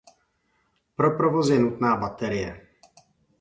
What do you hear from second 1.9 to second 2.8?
baterie.